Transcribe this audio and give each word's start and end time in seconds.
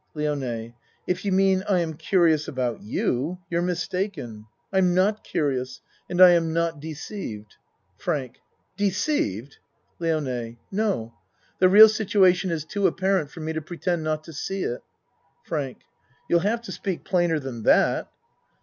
LIONE 0.15 0.73
If 1.05 1.23
you 1.25 1.31
mean 1.31 1.63
I 1.69 1.77
am 1.77 1.93
curious 1.93 2.47
about 2.47 2.81
you, 2.81 3.37
you're 3.51 3.61
mistaken. 3.61 4.47
I'm 4.73 4.95
not 4.95 5.23
curious 5.23 5.81
and 6.09 6.19
I 6.19 6.31
am 6.31 6.51
not 6.53 6.73
ACT 6.73 6.73
II 6.73 6.73
f 6.73 6.73
5 6.73 6.81
deceived. 6.81 7.55
FRANK 7.97 8.37
Deceived? 8.77 9.57
LIONE 9.99 10.57
No. 10.71 11.13
The 11.59 11.69
real 11.69 11.87
situation 11.87 12.49
is 12.49 12.65
too 12.65 12.87
apparent 12.87 13.29
for 13.29 13.41
me 13.41 13.53
to 13.53 13.61
pretend 13.61 14.01
not 14.01 14.23
to 14.23 14.33
see 14.33 14.63
it. 14.63 14.81
FRANK 15.43 15.83
You'll 16.27 16.39
have 16.39 16.63
to 16.63 16.71
speak 16.71 17.03
plainer 17.03 17.39
than 17.39 17.61
that. 17.61 18.09